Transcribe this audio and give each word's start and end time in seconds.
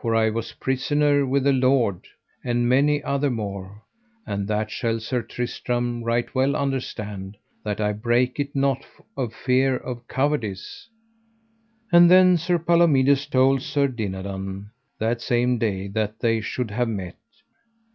For 0.00 0.14
I 0.16 0.30
was 0.30 0.54
prisoner 0.54 1.26
with 1.26 1.46
a 1.46 1.52
lord, 1.52 2.06
and 2.42 2.66
many 2.66 3.02
other 3.04 3.28
more, 3.28 3.82
and 4.26 4.48
that 4.48 4.70
shall 4.70 5.00
Sir 5.00 5.20
Tristram 5.20 6.02
right 6.02 6.34
well 6.34 6.56
understand, 6.56 7.36
that 7.62 7.78
I 7.78 7.92
brake 7.92 8.40
it 8.40 8.56
not 8.56 8.86
of 9.18 9.34
fear 9.34 9.76
of 9.76 10.08
cowardice. 10.08 10.88
And 11.92 12.10
then 12.10 12.38
Sir 12.38 12.58
Palomides 12.58 13.26
told 13.26 13.60
Sir 13.60 13.86
Dinadan 13.86 14.70
the 14.98 15.18
same 15.18 15.58
day 15.58 15.88
that 15.88 16.20
they 16.20 16.40
should 16.40 16.70
have 16.70 16.88
met. 16.88 17.16